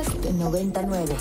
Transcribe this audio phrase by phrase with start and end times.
[0.00, 1.14] Podcast 99.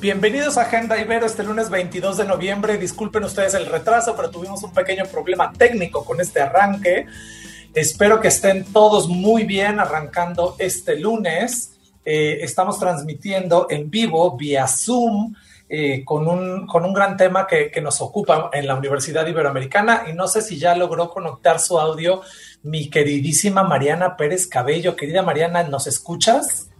[0.00, 2.76] Bienvenidos a Agenda Ibero este lunes 22 de noviembre.
[2.76, 7.06] Disculpen ustedes el retraso, pero tuvimos un pequeño problema técnico con este arranque.
[7.72, 11.78] Espero que estén todos muy bien arrancando este lunes.
[12.04, 15.34] Eh, estamos transmitiendo en vivo vía Zoom
[15.68, 20.06] eh, con, un, con un gran tema que, que, nos ocupa en la Universidad Iberoamericana
[20.10, 22.22] y no sé si ya logró conectar su audio
[22.64, 24.96] mi queridísima Mariana Pérez Cabello.
[24.96, 26.71] Querida Mariana, ¿nos escuchas?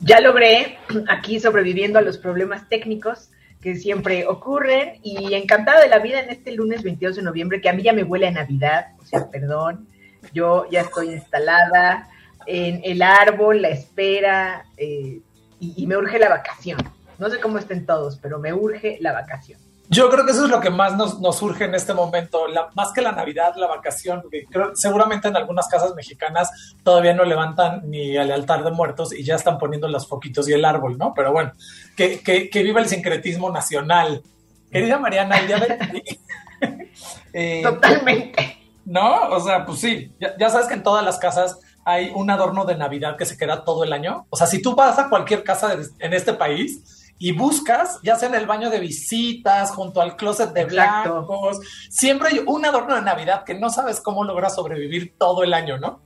[0.00, 0.78] Ya logré
[1.08, 6.30] aquí sobreviviendo a los problemas técnicos que siempre ocurren y encantada de la vida en
[6.30, 9.28] este lunes 22 de noviembre, que a mí ya me huele a Navidad, o sea,
[9.30, 9.88] perdón,
[10.32, 12.08] yo ya estoy instalada
[12.46, 15.20] en el árbol, la espera, eh,
[15.58, 16.78] y, y, me urge la vacación.
[17.18, 19.58] No sé cómo estén todos, pero me urge la vacación.
[19.88, 22.68] Yo creo que eso es lo que más nos, nos surge en este momento, la,
[22.74, 27.24] más que la Navidad, la vacación, porque creo, seguramente en algunas casas mexicanas todavía no
[27.24, 30.98] levantan ni el altar de muertos y ya están poniendo los foquitos y el árbol,
[30.98, 31.14] ¿no?
[31.14, 31.52] Pero bueno,
[31.96, 34.22] que, que, que viva el sincretismo nacional.
[34.70, 36.18] Querida Mariana, el día de...
[37.32, 38.58] eh, Totalmente.
[38.84, 39.28] ¿No?
[39.28, 42.64] O sea, pues sí, ya, ya sabes que en todas las casas hay un adorno
[42.64, 44.26] de Navidad que se queda todo el año.
[44.30, 48.28] O sea, si tú vas a cualquier casa en este país y buscas, ya sea
[48.28, 51.26] en el baño de visitas, junto al closet de Exacto.
[51.26, 55.54] blancos, siempre hay un adorno de Navidad que no sabes cómo logra sobrevivir todo el
[55.54, 56.00] año, ¿no?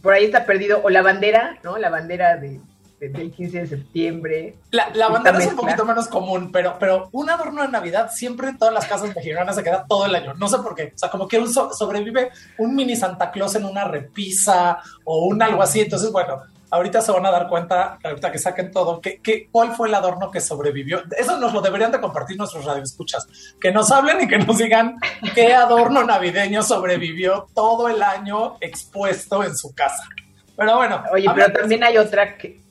[0.00, 1.76] Por ahí está perdido, o la bandera, ¿no?
[1.76, 2.60] La bandera de,
[3.00, 4.54] de del 15 de septiembre.
[4.70, 8.48] La, la bandera es un poquito menos común, pero, pero un adorno de Navidad siempre
[8.48, 10.34] en todas las casas mexicanas se queda todo el año.
[10.34, 10.92] No sé por qué.
[10.94, 15.26] O sea, como que un so sobrevive un mini Santa Claus en una repisa o
[15.26, 15.80] un algo así.
[15.80, 19.74] Entonces, bueno, ahorita se van a dar cuenta, ahorita que saquen todo, que, que, cuál
[19.74, 21.02] fue el adorno que sobrevivió.
[21.16, 23.28] Eso nos lo deberían de compartir nuestros radioescuchas.
[23.60, 24.98] Que nos hablen y que nos digan
[25.34, 30.08] qué adorno navideño sobrevivió todo el año expuesto en su casa.
[30.56, 31.04] Pero bueno.
[31.12, 32.62] Oye, pero también hay otra que,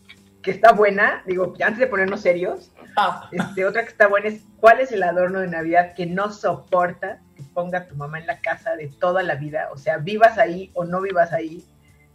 [0.41, 3.29] que está buena, digo, antes de ponernos serios, ah.
[3.31, 7.19] este, otra que está buena es cuál es el adorno de Navidad que no soporta
[7.35, 10.71] que ponga tu mamá en la casa de toda la vida, o sea, vivas ahí
[10.73, 11.63] o no vivas ahí,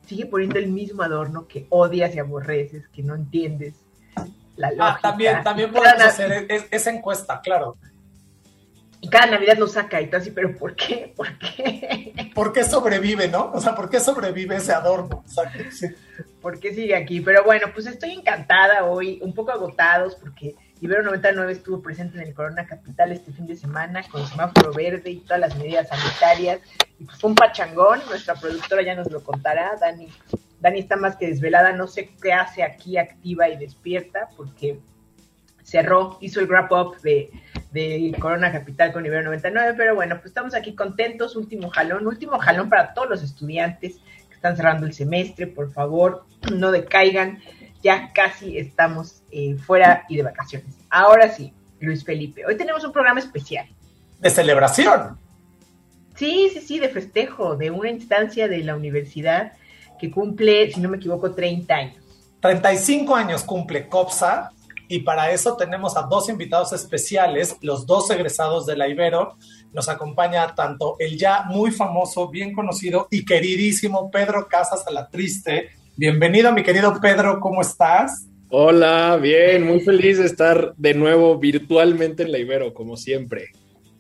[0.07, 3.75] sigue poniendo el mismo adorno que odias y aborreces, que no entiendes
[4.57, 4.87] la lógica.
[4.89, 7.77] Ah, también, también podemos hacer es, esa encuesta, claro.
[9.01, 11.13] Y cada Navidad lo saca y tú así, pero ¿por qué?
[11.15, 12.33] ¿Por qué?
[12.35, 13.53] ¿Por qué sobrevive, no?
[13.53, 15.23] O sea, ¿por qué sobrevive ese adorno?
[15.25, 15.89] O sea, sí.
[16.41, 17.21] ¿Por qué sigue aquí?
[17.21, 22.29] Pero bueno, pues estoy encantada hoy, un poco agotados porque Ibero 99 estuvo presente en
[22.29, 26.61] el Corona Capital este fin de semana con semáforo verde y todas las medidas sanitarias.
[26.99, 30.09] Y pues fue un pachangón, nuestra productora ya nos lo contará, Dani.
[30.61, 34.81] Dani está más que desvelada, no sé qué hace aquí activa y despierta porque
[35.63, 37.31] cerró, hizo el wrap up de,
[37.73, 42.39] de Corona Capital con Ibero 99, pero bueno, pues estamos aquí contentos, último jalón, último
[42.39, 43.97] jalón para todos los estudiantes
[44.29, 47.41] que están cerrando el semestre, por favor, no decaigan,
[47.87, 50.75] ya casi estamos eh, fuera y de vacaciones.
[50.91, 53.69] Ahora sí, Luis Felipe, hoy tenemos un programa especial.
[54.19, 55.17] De celebración.
[56.17, 59.53] Sí, sí, sí, de festejo, de una instancia de la universidad
[60.01, 62.03] que cumple, si no me equivoco, 30 años.
[62.41, 64.51] 35 años cumple COPSA
[64.89, 69.37] y para eso tenemos a dos invitados especiales, los dos egresados de la Ibero.
[69.73, 75.09] Nos acompaña tanto el ya muy famoso, bien conocido y queridísimo Pedro Casas a la
[75.09, 75.71] Triste.
[75.99, 78.27] Bienvenido, mi querido Pedro, ¿cómo estás?
[78.51, 83.53] Hola, bien, muy feliz de estar de nuevo virtualmente en la Ibero, como siempre.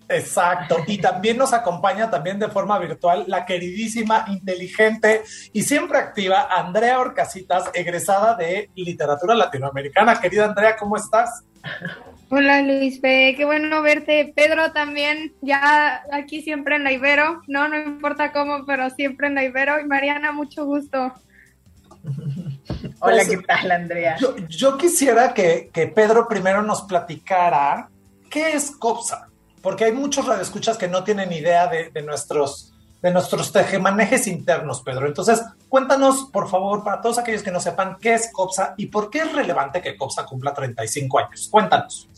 [0.06, 0.76] Exacto.
[0.86, 5.22] Y también nos acompaña también de forma virtual la queridísima, inteligente
[5.54, 10.20] y siempre activa Andrea Orcasitas, egresada de literatura latinoamericana.
[10.20, 11.44] Querida Andrea, ¿cómo estás?
[12.28, 14.34] Hola Luis Fe, qué bueno verte.
[14.36, 17.40] Pedro también, ya aquí siempre en la Ibero.
[17.46, 19.80] No, no importa cómo, pero siempre en la Ibero.
[19.80, 21.14] Y Mariana, mucho gusto.
[23.00, 24.16] Hola, ¿qué tal, Andrea?
[24.18, 27.88] Yo, yo quisiera que, que Pedro primero nos platicara
[28.30, 29.28] qué es COPSA
[29.66, 32.72] porque hay muchos radioescuchas que no tienen idea de, de, nuestros
[33.02, 35.08] de nuestros tejemanejes internos, Pedro.
[35.08, 39.10] Entonces, cuéntanos, por favor, para todos aquellos que no sepan qué es COPSA y por
[39.10, 41.48] qué es relevante que COPSA cumpla 35 años.
[41.50, 42.08] Cuéntanos.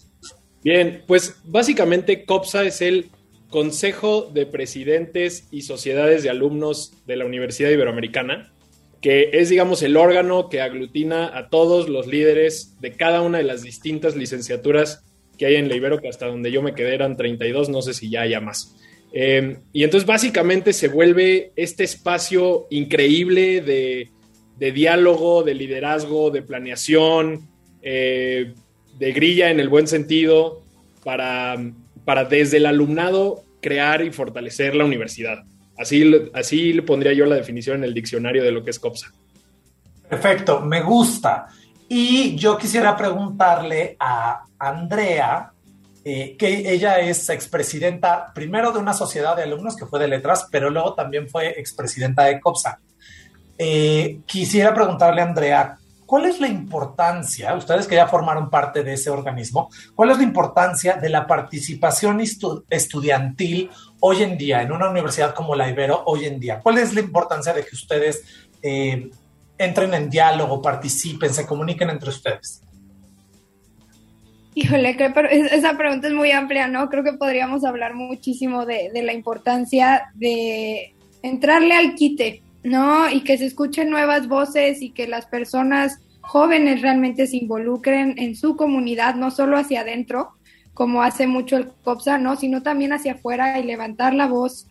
[0.63, 3.11] Bien, pues básicamente COPSA es el
[3.49, 8.53] Consejo de Presidentes y Sociedades de Alumnos de la Universidad Iberoamericana,
[9.01, 13.45] que es, digamos, el órgano que aglutina a todos los líderes de cada una de
[13.45, 15.05] las distintas licenciaturas
[15.37, 17.95] que hay en la Ibero, que hasta donde yo me quedé eran 32, no sé
[17.95, 18.77] si ya haya más.
[19.13, 24.11] Eh, y entonces básicamente se vuelve este espacio increíble de,
[24.59, 27.49] de diálogo, de liderazgo, de planeación,
[27.83, 28.53] eh,
[28.99, 30.63] de grilla en el buen sentido,
[31.05, 31.57] para,
[32.05, 35.45] para desde el alumnado crear y fortalecer la universidad.
[35.79, 36.05] Así,
[36.35, 39.13] así le pondría yo la definición en el diccionario de lo que es COPSA.
[40.09, 41.47] Perfecto, me gusta.
[41.89, 45.53] Y yo quisiera preguntarle a Andrea,
[46.05, 50.49] eh, que ella es expresidenta primero de una sociedad de alumnos que fue de letras,
[50.51, 52.81] pero luego también fue expresidenta de COPSA.
[53.59, 55.78] Eh, quisiera preguntarle a Andrea,
[56.09, 60.23] ¿cuál es la importancia, ustedes que ya formaron parte de ese organismo, cuál es la
[60.23, 62.23] importancia de la participación
[62.71, 63.69] estudiantil
[64.01, 66.61] hoy en día en una universidad como la Ibero hoy en día?
[66.61, 68.25] ¿Cuál es la importancia de que ustedes
[68.63, 69.11] eh,
[69.59, 72.63] entren en diálogo, participen, se comuniquen entre ustedes?
[74.55, 74.97] Híjole,
[75.53, 76.89] esa pregunta es muy amplia, ¿no?
[76.89, 83.11] Creo que podríamos hablar muchísimo de, de la importancia de entrarle al quite, ¿no?
[83.11, 88.37] Y que se escuchen nuevas voces y que las personas jóvenes realmente se involucren en
[88.37, 90.31] su comunidad, no solo hacia adentro,
[90.75, 92.37] como hace mucho el COPSA, ¿no?
[92.37, 94.69] Sino también hacia afuera y levantar la voz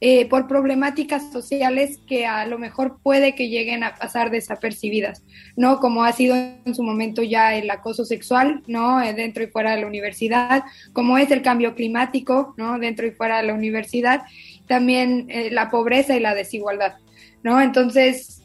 [0.00, 5.24] eh, por problemáticas sociales que a lo mejor puede que lleguen a pasar desapercibidas,
[5.56, 5.80] ¿no?
[5.80, 9.02] Como ha sido en su momento ya el acoso sexual, ¿no?
[9.02, 10.62] Eh, dentro y fuera de la universidad,
[10.92, 12.78] como es el cambio climático, ¿no?
[12.78, 14.22] Dentro y fuera de la universidad,
[14.68, 16.98] también eh, la pobreza y la desigualdad,
[17.42, 17.60] ¿no?
[17.60, 18.42] Entonces,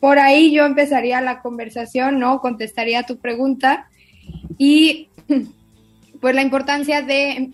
[0.00, 2.40] por ahí yo empezaría la conversación, ¿no?
[2.40, 3.88] Contestaría tu pregunta
[4.58, 5.08] y
[6.20, 7.52] pues la importancia de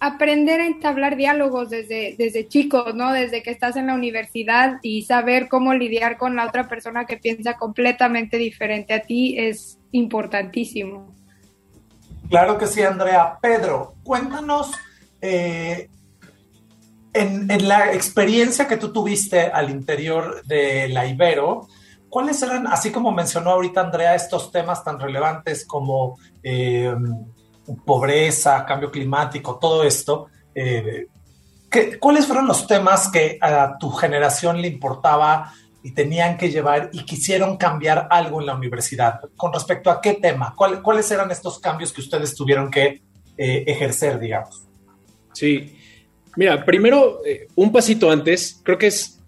[0.00, 3.12] aprender a entablar diálogos desde, desde chicos, ¿no?
[3.12, 7.18] Desde que estás en la universidad y saber cómo lidiar con la otra persona que
[7.18, 11.14] piensa completamente diferente a ti es importantísimo.
[12.30, 13.36] Claro que sí, Andrea.
[13.42, 14.72] Pedro, cuéntanos
[15.20, 15.90] eh,
[17.12, 21.68] en, en, la experiencia que tú tuviste al interior de la Ibero,
[22.08, 26.18] ¿cuáles eran, así como mencionó ahorita Andrea, estos temas tan relevantes como...
[26.42, 26.94] Eh,
[27.84, 31.06] pobreza, cambio climático, todo esto, eh,
[31.98, 35.52] ¿cuáles fueron los temas que a tu generación le importaba
[35.82, 39.20] y tenían que llevar y quisieron cambiar algo en la universidad?
[39.36, 40.54] ¿Con respecto a qué tema?
[40.56, 43.02] ¿Cuáles eran estos cambios que ustedes tuvieron que
[43.36, 44.66] eh, ejercer, digamos?
[45.32, 45.78] Sí,
[46.36, 49.20] mira, primero, eh, un pasito antes, creo que es,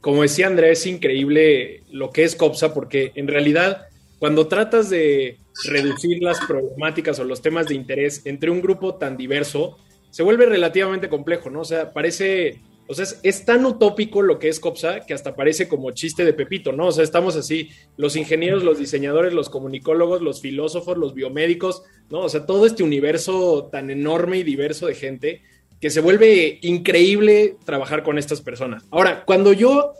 [0.00, 3.86] como decía Andrés, es increíble lo que es COPSA, porque en realidad,
[4.18, 9.16] cuando tratas de reducir las problemáticas o los temas de interés entre un grupo tan
[9.16, 9.78] diverso,
[10.12, 11.60] se vuelve relativamente complejo, ¿no?
[11.60, 15.68] O sea, parece, o sea, es, tan utópico lo que es COPSA que hasta parece
[15.68, 16.88] como chiste de Pepito, ¿no?
[16.88, 22.20] O sea, estamos así, los ingenieros, los diseñadores, los comunicólogos, los filósofos, los biomédicos, ¿no?
[22.20, 25.42] O sea, todo este universo tan enorme y diverso de gente
[25.82, 28.84] que se vuelve increíble trabajar con estas personas.
[28.92, 29.94] Ahora, cuando yo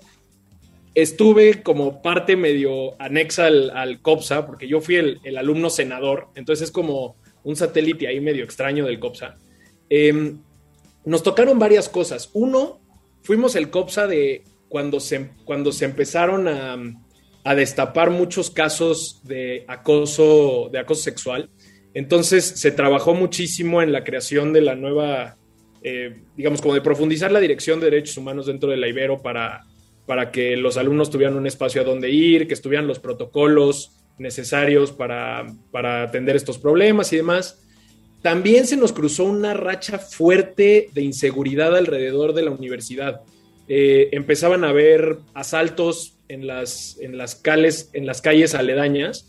[0.94, 6.70] estuve como parte medio anexa al, COPSA, porque yo fui el, alumno senador, entonces es
[6.70, 9.36] como un satélite ahí medio extraño del COPSA.
[9.90, 10.38] Em,
[11.04, 12.30] nos tocaron varias cosas.
[12.32, 12.80] Uno,
[13.22, 20.68] fuimos el COPSA de cuando se, cuando se empezaron a, destapar muchos casos de acoso,
[20.70, 21.50] de acoso sexual.
[21.92, 25.38] Entonces se trabajó muchísimo en la creación de la nueva,
[25.84, 29.64] eh, digamos, como de profundizar la dirección de derechos humanos dentro de la Ibero para
[30.06, 34.92] para que los alumnos tuvieran un espacio a donde ir, que estuvieran los protocolos necesarios
[34.92, 35.46] para,
[36.02, 37.62] atender estos problemas y demás.
[38.20, 43.22] También se nos cruzó una racha fuerte de inseguridad alrededor de la universidad.
[43.68, 49.28] Eh, empezaban a haber asaltos en las, en las, calles, en las calles aledañas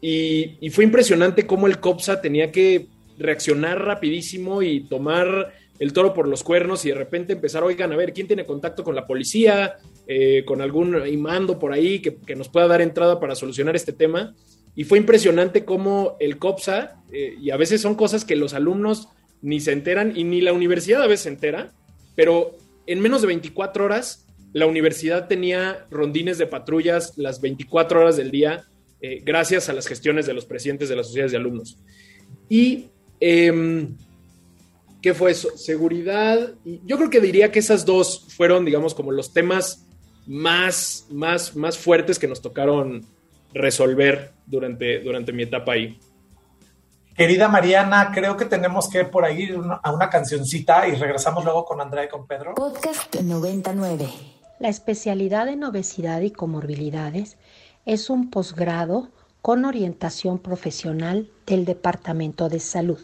[0.00, 2.86] y, y, fue impresionante cómo el COPSA tenía que
[3.18, 7.96] reaccionar rapidísimo y tomar el toro por los cuernos y de repente empezar, oigan, a
[7.96, 9.76] ver, ¿quién tiene contacto con la policía?
[10.06, 14.34] Eh, con algún mando por ahí que, nos pueda dar entrada para solucionar este tema.
[14.74, 19.08] Y fue impresionante cómo el COPSA, eh, y a veces son cosas que los alumnos
[19.42, 21.72] ni se enteran y ni la universidad a veces se entera,
[22.16, 22.56] pero
[22.86, 28.30] en menos de 24 horas la universidad tenía rondines de patrullas las 24 horas del
[28.30, 28.64] día
[29.00, 31.78] eh, gracias a las gestiones de los presidentes de las sociedades de alumnos.
[32.48, 32.86] Y
[33.20, 33.94] em,
[35.00, 35.56] ¿Qué fue eso?
[35.56, 36.54] Seguridad.
[36.64, 39.86] Yo creo que diría que esas dos fueron, digamos, como los temas
[40.26, 43.06] más, más, más fuertes que nos tocaron
[43.54, 45.98] resolver durante, durante mi etapa ahí.
[47.16, 49.50] Querida Mariana, creo que tenemos que por ahí
[49.82, 52.54] a una cancioncita y regresamos luego con Andrea y con Pedro.
[52.54, 54.08] Podcast 99.
[54.60, 57.36] La especialidad en obesidad y comorbilidades
[57.86, 59.10] es un posgrado
[59.42, 63.00] con orientación profesional del Departamento de Salud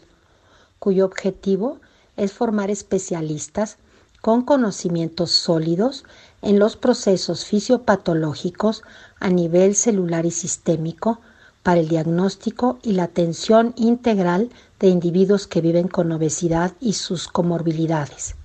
[0.85, 1.79] cuyo objetivo
[2.17, 3.77] es formar especialistas
[4.21, 6.03] con conocimientos sólidos
[6.41, 8.83] en los procesos fisiopatológicos
[9.19, 11.19] a nivel celular y sistémico
[11.63, 17.27] para el diagnóstico y la atención integral de individuos que viven con obesidad y sus
[17.27, 18.35] comorbilidades.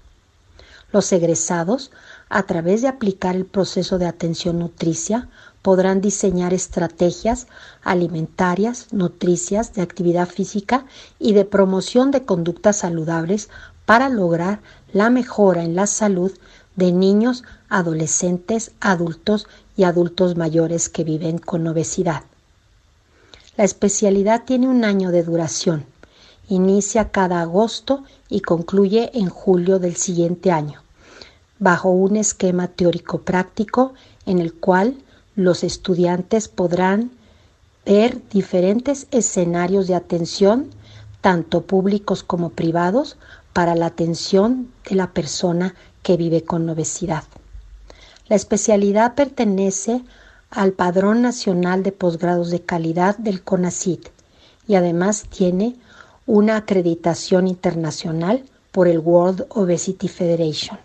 [0.92, 1.92] Los egresados,
[2.28, 5.28] a través de aplicar el proceso de atención nutricia,
[5.62, 7.46] podrán diseñar estrategias
[7.82, 10.86] alimentarias, nutricias, de actividad física
[11.18, 13.50] y de promoción de conductas saludables
[13.84, 14.60] para lograr
[14.92, 16.32] la mejora en la salud
[16.76, 22.22] de niños, adolescentes, adultos y adultos mayores que viven con obesidad.
[23.56, 25.84] La especialidad tiene un año de duración.
[26.48, 30.82] Inicia cada agosto y concluye en julio del siguiente año,
[31.58, 33.92] bajo un esquema teórico práctico
[34.24, 34.96] en el cual
[35.44, 37.10] los estudiantes podrán
[37.86, 40.68] ver diferentes escenarios de atención,
[41.22, 43.16] tanto públicos como privados,
[43.52, 47.24] para la atención de la persona que vive con obesidad.
[48.28, 50.02] La especialidad pertenece
[50.50, 54.08] al Padrón Nacional de Posgrados de Calidad del CONACYT
[54.68, 55.76] y además tiene
[56.26, 60.78] una acreditación internacional por el World Obesity Federation.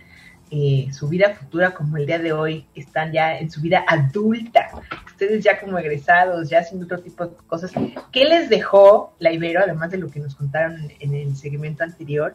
[0.51, 4.71] eh, su vida futura como el día de hoy, están ya en su vida adulta,
[5.07, 7.71] ustedes ya como egresados, ya haciendo otro tipo de cosas.
[8.13, 12.35] ¿Qué les dejó la Ibero, además de lo que nos contaron en el segmento anterior,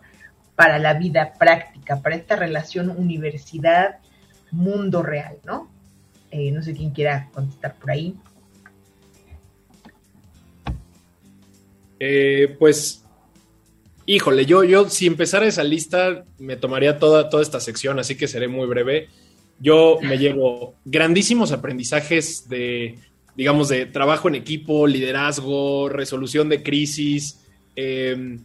[0.55, 5.72] para la vida práctica, para esta relación universidad-mundo real, ¿no?
[6.29, 8.15] Eh, no sé quién quiera contestar por ahí.
[12.00, 13.02] Eh, pues
[14.05, 18.27] Híjole, yo, yo si empezara esa lista me tomaría toda, toda esta sección, así que
[18.27, 19.07] seré muy breve.
[19.60, 22.98] Yo me llevo grandísimos aprendizajes de,
[23.38, 27.45] digamos, de trabajo en equipo, liderazgo, resolución de crisis,
[27.77, 28.43] em,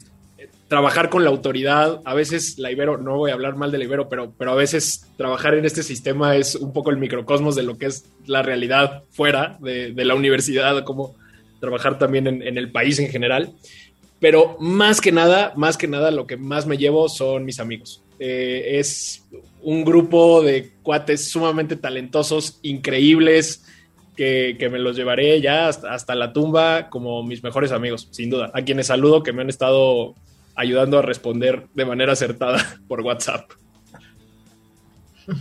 [0.69, 2.03] trabajar con la autoridad.
[2.05, 4.55] A veces la Ibero, no voy a hablar mal de la Ibero, pero, pero a
[4.55, 8.43] veces trabajar en este sistema es un poco el microcosmos de lo que es la
[8.43, 11.17] realidad fuera de, la universidad, como
[11.59, 13.55] trabajar también en, en el país en general.
[14.21, 18.03] Pero más que nada, más que nada, lo que más me llevo son mis amigos.
[18.19, 19.25] Eh, es
[19.63, 23.65] un grupo de cuates sumamente talentosos, increíbles,
[24.17, 28.51] que, me los llevaré ya hasta, hasta, la tumba como mis mejores amigos, sin duda.
[28.53, 30.17] A quienes saludo que me han estado
[30.57, 32.59] ayudando a responder de manera acertada
[32.89, 33.51] por WhatsApp.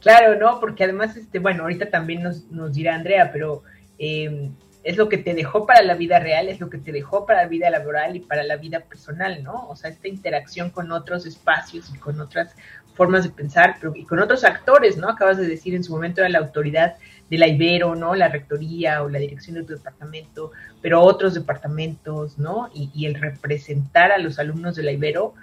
[0.00, 0.58] Claro, ¿no?
[0.58, 3.62] Porque además, este, bueno, ahorita también nos, nos dirá Andrea, pero
[4.00, 4.50] eh,
[4.84, 7.42] es lo que te dejó para la vida real, es lo que te dejó para
[7.42, 9.66] la vida laboral y para la vida personal, ¿no?
[9.68, 12.54] O sea, esta interacción con otros espacios y con otras
[12.94, 15.08] formas de pensar y con otros actores, ¿no?
[15.08, 16.96] Acabas de decir en su momento era la autoridad
[17.30, 18.14] de la Ibero, ¿no?
[18.14, 22.70] La rectoría o la dirección de tu departamento, pero otros departamentos, ¿no?
[22.74, 25.34] Y, el representar a los alumnos de la Ibero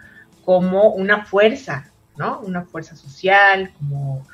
[0.45, 2.39] como una fuerza, ¿no?
[2.41, 4.25] Una fuerza social, como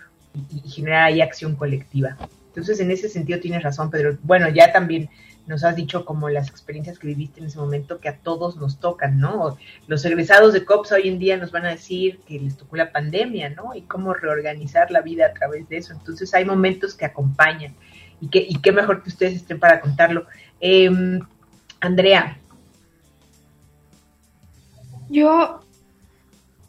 [0.52, 2.18] y generar ahí acción colectiva.
[2.58, 4.18] Entonces, en ese sentido tienes razón, Pedro.
[4.24, 5.12] Bueno, ya también
[5.46, 8.80] nos has dicho como las experiencias que viviste en ese momento que a todos nos
[8.80, 9.60] tocan, ¿no?
[9.86, 12.92] Los egresados de COPS hoy en día nos van a decir que les tocó la
[12.92, 13.76] pandemia, ¿no?
[13.76, 15.94] Y cómo reorganizar la vida a través de eso.
[15.94, 17.76] Entonces hay momentos que acompañan
[18.20, 20.26] y, que, y qué mejor que ustedes estén para contarlo.
[20.60, 21.20] Em,
[21.80, 22.40] Andrea.
[25.10, 25.60] Yo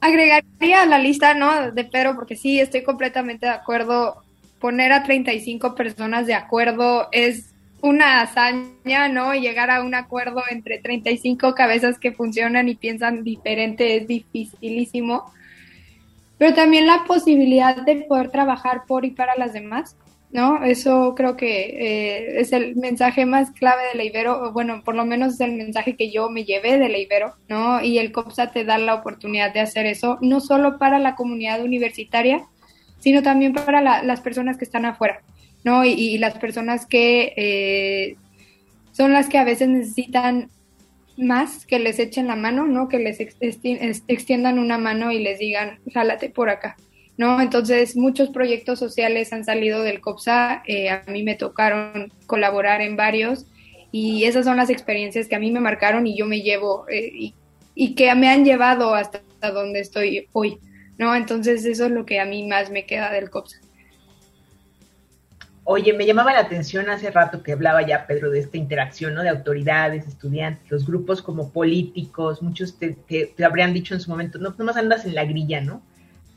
[0.03, 1.73] agregaría a la lista, ¿no?
[1.73, 4.28] De Pedro, porque sí, estoy completamente de acuerdo
[4.61, 9.35] poner a 35 personas de acuerdo es una hazaña, ¿no?
[9.35, 15.33] Llegar a un acuerdo entre 35 cabezas que funcionan y piensan diferente es dificilísimo.
[16.39, 19.97] Pero también la posibilidad de poder trabajar por y para las demás,
[20.31, 20.63] ¿no?
[20.65, 25.05] Eso creo que eh, es el mensaje más clave de la Ibero, bueno, por lo
[25.05, 27.83] menos es el mensaje que yo me llevé de la Ibero, ¿no?
[27.83, 31.63] Y el COPSA te da la oportunidad de hacer eso, no solo para la comunidad
[31.63, 32.47] universitaria,
[33.09, 35.23] sino también para las personas que están afuera,
[35.65, 35.83] ¿no?
[35.83, 38.17] Y, las personas que eh,
[38.93, 40.51] son las que a veces necesitan
[41.17, 42.91] más que les echen la mano, ¿no?
[42.91, 46.77] Que les extiendan una mano y les digan, jálate por acá,
[47.17, 47.41] ¿no?
[47.41, 52.95] Entonces, muchos proyectos sociales han salido del COPSA, eh, a mí me tocaron colaborar en
[52.95, 53.47] varios
[53.91, 57.11] y esas son las experiencias que a mí me marcaron y yo me llevo eh,
[57.11, 57.35] y,
[57.75, 60.59] y, que me han llevado hasta donde estoy hoy,
[60.99, 61.15] ¿no?
[61.15, 63.59] Entonces eso es lo que a mí más me queda del COPSA.
[65.71, 69.23] Oye, me llamaba la atención hace rato que hablaba ya Pedro de esta interacción, ¿no?
[69.23, 74.39] De autoridades, estudiantes, los grupos como políticos, muchos te, te, habrían dicho en su momento,
[74.39, 75.83] no, más andas en la grilla, ¿no?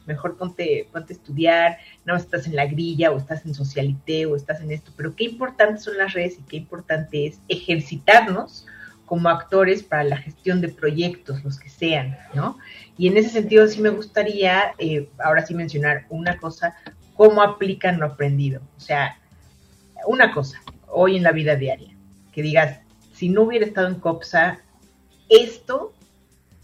[0.06, 4.36] Mejor ponte, ponte a estudiar, no estás en la grilla o estás en socialité o
[4.36, 8.66] estás en esto, pero qué importantes son las redes y qué importante es ejercitarnos
[9.12, 12.58] como actores para la gestión de proyectos, los que sean, ¿no?
[12.98, 16.78] Y en ese sentido sí me gustaría, eh, ahora sí mencionar una cosa,
[17.18, 18.62] cómo aplican lo aprendido.
[18.78, 19.20] O sea,
[20.08, 21.94] una cosa, hoy en la vida diaria,
[22.32, 22.80] que digas,
[23.12, 24.60] si no hubiera estado en COPSA,
[25.28, 25.92] esto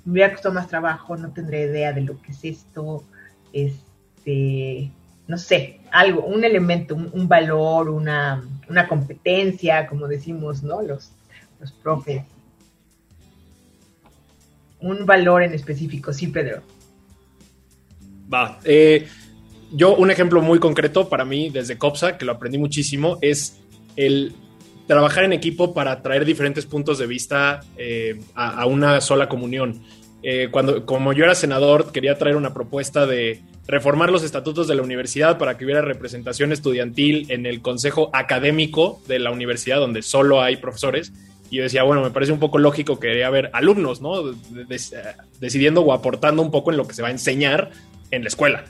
[0.06, 3.04] me hubiera costado más trabajo, no tendré idea de lo que es esto,
[3.52, 4.90] este,
[5.28, 10.82] no sé, algo, un elemento, un, valor, una, una, competencia, como decimos, ¿no?
[10.82, 11.12] Los,
[11.60, 12.24] los profes.
[14.80, 16.62] Un valor en específico, sí, Pedro.
[18.32, 19.08] Va, eh,
[19.72, 23.60] yo un ejemplo muy concreto para mí desde COPSA, que lo aprendí muchísimo, es
[23.96, 24.34] el
[24.88, 29.84] trabajar en equipo para traer diferentes puntos de vista eh, a, una sola comunión.
[30.24, 34.76] Eh, cuando, como yo era senador, quería traer una propuesta de reformar los estatutos de
[34.76, 40.02] la universidad para que hubiera representación estudiantil en el consejo académico de la universidad, donde
[40.02, 41.12] solo hay profesores.
[41.50, 44.34] Y yo decía, bueno, me parece un poco lógico que debería alumnos, ¿no?
[45.40, 47.72] decidiendo o aportando un poco en lo que se va a enseñar
[48.12, 48.66] en la escuela.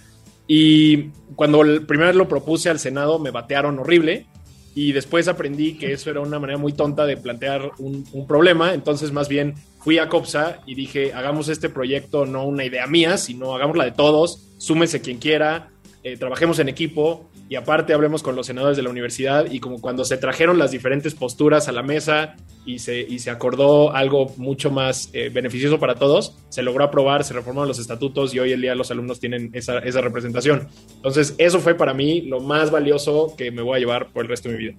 [0.48, 4.26] Y cuando el primer lo propuse al Senado me batearon horrible
[4.74, 9.12] y después aprendí que eso era una manera muy tonta de plantear un, problema, entonces
[9.12, 13.56] más bien fui a COPSA y dije, hagamos este proyecto no una idea mía, sino
[13.56, 15.70] hagámosla de todos, súmese quien quiera,
[16.04, 19.80] eh, trabajemos en equipo y aparte hablemos con los senadores de la universidad y como
[19.80, 22.36] cuando se trajeron las diferentes posturas a la mesa
[22.66, 27.24] y se, y se acordó algo mucho más eh, beneficioso para todos, se logró aprobar,
[27.24, 30.68] se reformaron los estatutos y hoy el día los alumnos tienen esa, esa representación.
[30.96, 34.30] Entonces eso fue para mí lo más valioso que me voy a llevar por el
[34.30, 34.76] resto de mi vida.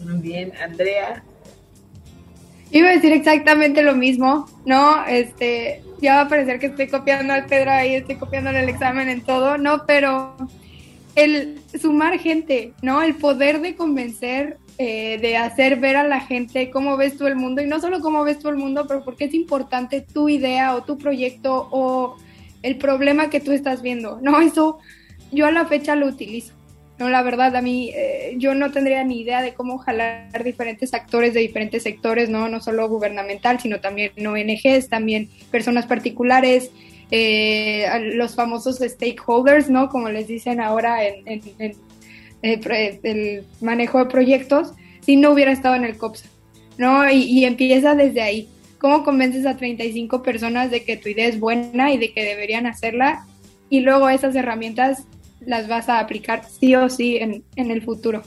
[0.00, 1.22] Muy bien, Andrea.
[2.70, 5.04] Iba a decir exactamente lo mismo, ¿no?
[5.06, 9.08] Este, ya va a parecer que estoy copiando al Pedro ahí, estoy copiando el examen
[9.08, 9.86] en todo, ¿no?
[9.86, 10.36] Pero
[11.14, 13.02] el sumar gente, ¿no?
[13.02, 17.36] El poder de convencer, eh, de hacer ver a la gente cómo ves tú el
[17.36, 20.74] mundo, y no solo cómo ves tú el mundo, pero porque es importante tu idea
[20.74, 22.16] o tu proyecto o
[22.62, 24.40] el problema que tú estás viendo, ¿no?
[24.40, 24.78] Eso
[25.30, 26.53] yo a la fecha lo utilizo.
[26.98, 30.94] No, la verdad, a mí eh, yo no tendría ni idea de cómo jalar diferentes
[30.94, 36.70] actores de diferentes sectores, no, no solo gubernamental, sino también ONGs, también personas particulares,
[37.10, 39.88] eh, los famosos stakeholders, ¿no?
[39.88, 45.84] Como les dicen ahora en, eh, el manejo de proyectos, si no hubiera estado en
[45.84, 46.28] el COPSA,
[46.78, 47.10] ¿no?
[47.10, 48.48] Y, y empieza desde ahí.
[48.78, 52.66] ¿Cómo convences a 35 personas de que tu idea es buena y de que deberían
[52.66, 53.26] hacerla?
[53.68, 55.06] Y luego esas herramientas
[55.46, 58.22] las vas a aplicar sí o sí en, el futuro.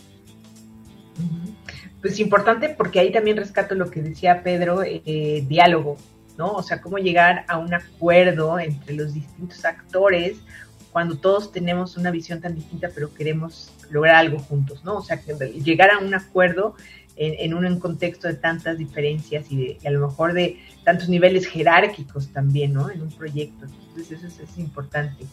[2.02, 5.98] Pues importante porque ahí también rescato lo que decía Pedro, eh, diálogo,
[6.38, 6.54] ¿no?
[6.54, 10.38] O sea, cómo llegar a un acuerdo entre los distintos actores
[10.92, 14.98] cuando todos tenemos una visión tan distinta pero queremos lograr algo juntos, ¿no?
[14.98, 15.22] O sea,
[15.64, 16.76] llegar a un acuerdo
[17.18, 22.32] en, un contexto de tantas diferencias y, de, a lo mejor de tantos niveles jerárquicos
[22.32, 22.90] también, ¿no?
[22.90, 23.66] En un proyecto.
[23.66, 25.26] Entonces eso es importante.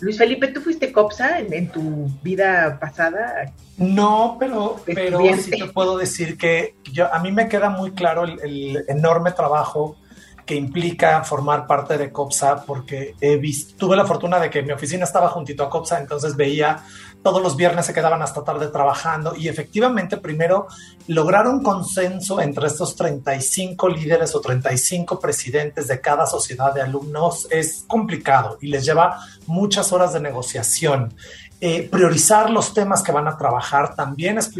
[0.00, 3.52] Luis Felipe, ¿tú fuiste COPSA en, tu vida pasada?
[3.76, 8.24] No, pero, pero sí te puedo decir que yo, a mí me queda muy claro
[8.24, 9.96] el, enorme trabajo
[10.44, 14.72] que implica formar parte de COPSA, porque he visto, tuve la fortuna de que mi
[14.72, 16.82] oficina estaba juntito a COPSA, entonces veía
[17.24, 20.68] todos los viernes se quedaban hasta tarde trabajando y efectivamente primero
[21.06, 27.48] lograr un consenso entre estos 35 líderes o 35 presidentes de cada sociedad de alumnos
[27.50, 31.14] es complicado y les lleva muchas horas de negociación.
[31.62, 34.52] Eh, priorizar los temas que van a trabajar también es,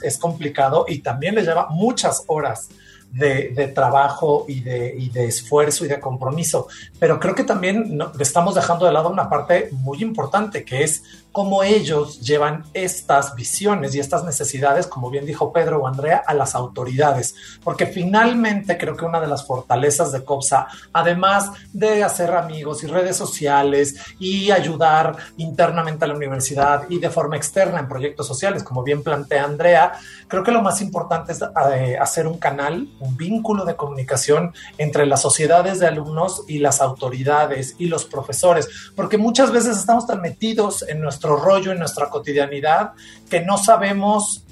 [0.00, 2.68] es complicado y también les lleva muchas horas
[3.14, 6.66] de, trabajo y de, esfuerzo y de compromiso.
[6.98, 11.02] Pero creo que también estamos dejando de lado una parte muy importante, que es
[11.34, 16.32] cómo ellos llevan estas visiones y estas necesidades, como bien dijo Pedro o Andrea, a
[16.32, 17.34] las autoridades.
[17.64, 22.86] Porque finalmente creo que una de las fortalezas de COPSA, además de hacer amigos y
[22.86, 28.62] redes sociales y ayudar internamente a la universidad y de forma externa en proyectos sociales,
[28.62, 29.94] como bien plantea Andrea,
[30.28, 31.42] creo que lo más importante es
[31.72, 36.80] eh, hacer un canal, un vínculo de comunicación entre las sociedades de alumnos y las
[36.80, 42.08] autoridades y los profesores, porque muchas veces estamos tan metidos en nuestro rollo, en nuestra
[42.08, 42.92] cotidianidad,
[43.28, 44.44] que no sabemos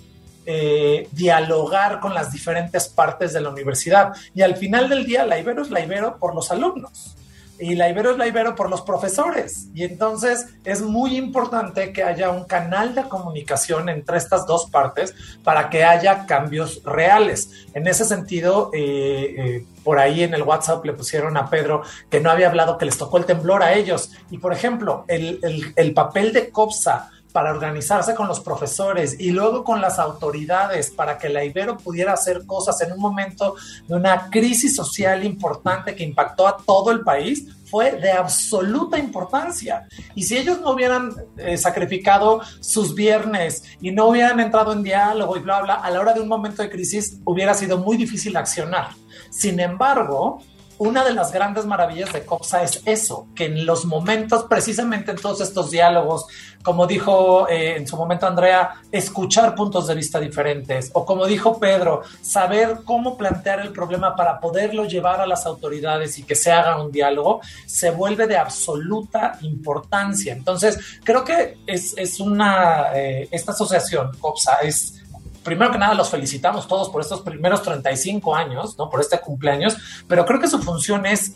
[0.45, 4.13] eh, dialogar con las diferentes partes de la universidad.
[4.35, 7.17] Y al final del día, la Ibero es la Ibero por los alumnos
[7.63, 9.69] y la Ibero es la Ibero por los profesores.
[9.73, 15.15] Y entonces es muy importante que haya un canal de comunicación entre estas dos partes
[15.45, 17.67] para que haya cambios reales.
[17.75, 22.21] En ese sentido, eh, eh, por ahí en el WhatsApp le pusieron a Pedro que
[22.21, 24.11] no había hablado, que les tocó el temblor a ellos.
[24.31, 29.31] Y por ejemplo, el, el, el papel de COPSA para organizarse con los profesores y
[29.31, 33.57] luego con las autoridades para que la Ibero pudiera hacer cosas en un momento
[33.89, 39.89] de una crisis social importante que impactó a todo el país, fue de absoluta importancia.
[40.15, 45.39] Y si ellos no hubieran eh, sacrificado sus viernes y no hubieran entrado en diálogo
[45.39, 48.37] y bla, bla, a la hora de un momento de crisis hubiera sido muy difícil
[48.37, 48.91] accionar.
[49.31, 50.43] Sin embargo,
[50.83, 55.17] una de las grandes maravillas de COPSA es eso, que en los momentos, precisamente en
[55.17, 56.27] todos estos diálogos,
[56.65, 61.61] como dijo eh, en su momento Andrea, escuchar puntos de vista diferentes, o como dijo
[61.61, 66.51] Pedro, saber cómo plantear el problema para poderlo llevar a las autoridades y que se
[66.51, 70.33] haga un diálogo, se vuelve de absoluta importancia.
[70.33, 75.02] Entonces, creo que es, es una, eh, esta asociación, COPSA, es
[75.43, 78.89] primero que nada los felicitamos todos por estos primeros 35 años, ¿no?
[78.89, 79.77] Por este cumpleaños,
[80.09, 81.35] pero creo que su función es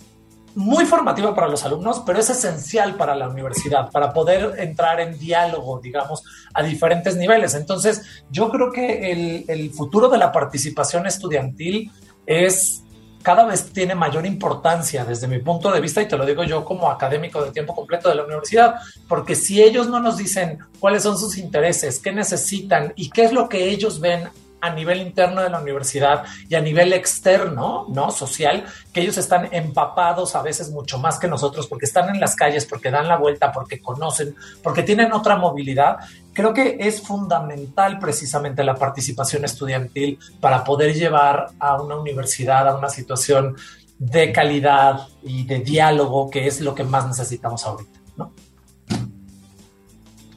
[0.54, 5.18] muy formativa para los alumnos, pero es esencial para la universidad, para poder entrar en
[5.18, 7.54] diálogo, digamos, a diferentes niveles.
[7.54, 11.92] Entonces, yo creo que el, el futuro de la participación estudiantil
[12.24, 12.82] es
[13.26, 16.64] cada vez tiene mayor importancia desde mi punto de vista, y te lo digo yo
[16.64, 18.76] como académico de tiempo completo de la universidad,
[19.08, 23.32] porque si ellos no nos dicen cuáles son sus intereses, qué necesitan y qué es
[23.32, 24.28] lo que ellos ven
[24.60, 28.10] a nivel interno de la universidad y a nivel externo, ¿no?
[28.10, 32.34] Social, que ellos están empapados a veces mucho más que nosotros porque están en las
[32.34, 35.98] calles, porque dan la vuelta, porque conocen, porque tienen otra movilidad.
[36.32, 42.76] Creo que es fundamental precisamente la participación estudiantil para poder llevar a una universidad a
[42.76, 43.56] una situación
[43.98, 48.32] de calidad y de diálogo, que es lo que más necesitamos ahorita, ¿no?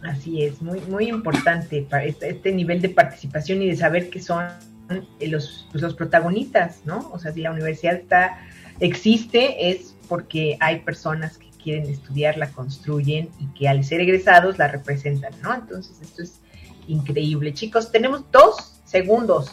[0.04, 4.22] Así es, muy, muy importante para este, este, nivel de participación y de saber que
[4.22, 4.46] son
[4.90, 7.10] eh, los, pues, los protagonistas, ¿no?
[7.12, 8.40] O sea, si la universidad está,
[8.80, 14.58] existe es porque hay personas que quieren estudiar, la construyen y que al ser egresados
[14.58, 15.54] la representan, ¿no?
[15.54, 16.40] Entonces, esto es
[16.88, 17.54] increíble.
[17.54, 19.52] Chicos, tenemos dos segundos.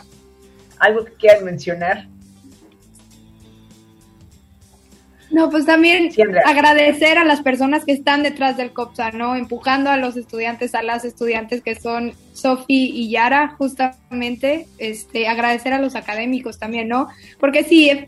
[0.79, 2.09] ¿Algo que quieran mencionar?
[5.31, 6.11] No, pues también
[6.45, 9.35] agradecer a las personas que están detrás del COPSA, ¿no?
[9.35, 15.73] Empujando a los estudiantes, a las estudiantes que son Sofi y Yara, justamente, este, agradecer
[15.73, 17.09] a los académicos también, ¿no?
[17.41, 18.07] Porque sí, eh,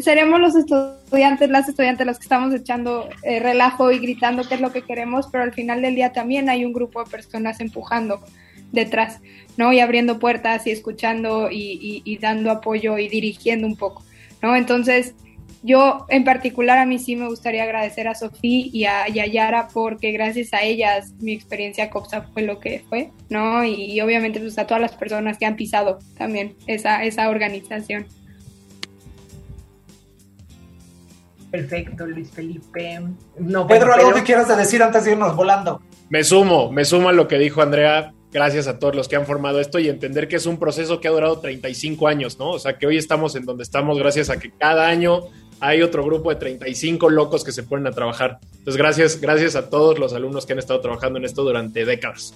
[0.00, 4.60] seremos los estudiantes, las estudiantes los que estamos echando eh, relajo y gritando qué es
[4.60, 8.20] lo que queremos, pero al final del día también hay un grupo de personas empujando
[8.70, 9.20] detrás,
[9.56, 9.72] ¿no?
[9.72, 14.04] Y abriendo puertas y escuchando y, y dando apoyo y dirigiendo un poco,
[14.40, 14.54] ¿no?
[14.54, 15.14] Entonces,
[15.62, 20.10] yo en particular a mí sí me gustaría agradecer a Sofía y a, Yara porque
[20.12, 23.62] gracias a ellas mi experiencia COPSA fue lo que fue, ¿no?
[23.64, 28.06] Y, obviamente pues a todas las personas que han pisado también esa, esa organización.
[31.50, 33.00] Perfecto, Luis Felipe.
[33.38, 35.82] No, Pedro, ¿algo que quieras decir antes de irnos volando?
[36.08, 38.14] Me sumo, me sumo a lo que dijo Andrea.
[38.32, 41.08] Gracias a todos los que han formado esto y entender que es un proceso que
[41.08, 42.50] ha durado 35 años, ¿no?
[42.50, 45.24] O sea, que hoy estamos en donde estamos gracias a que cada año
[45.60, 48.38] hay otro grupo de 35 locos que se ponen a trabajar.
[48.42, 52.34] Entonces, gracias, gracias a todos los alumnos que han estado trabajando en esto durante décadas.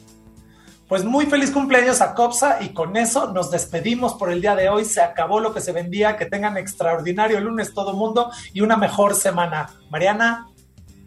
[0.88, 4.68] Pues muy feliz cumpleaños a COPSA y con eso nos despedimos por el día de
[4.68, 4.84] hoy.
[4.84, 6.16] Se acabó lo que se vendía.
[6.18, 9.70] Que tengan extraordinario lunes todo mundo y una mejor semana.
[9.88, 10.48] Mariana,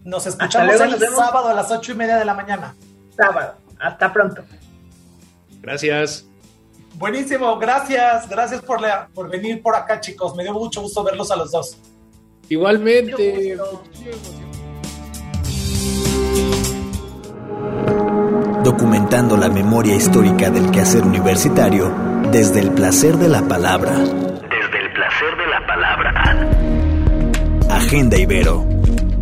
[0.03, 2.75] nos escuchamos el sábado a las ocho y media de la mañana.
[3.15, 3.53] Sábado.
[3.79, 4.43] Hasta pronto.
[5.61, 6.25] Gracias.
[6.95, 8.27] Buenísimo, gracias.
[8.27, 8.79] Gracias por,
[9.13, 10.35] por venir por acá, chicos.
[10.35, 11.77] Me dio mucho gusto verlos a los dos.
[12.49, 13.57] Igualmente.
[18.63, 21.93] Documentando la memoria histórica del quehacer universitario
[22.31, 23.97] desde el placer de la palabra.
[23.97, 26.49] Desde el placer de la palabra.
[27.69, 28.65] Agenda Ibero.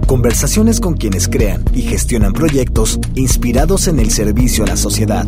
[0.06, 5.28] Conversaciones con quienes crean y gestionan proyectos inspirados en el servicio a la sociedad.